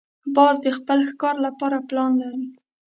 [0.35, 2.47] باز د خپل ښکار لپاره پلان لري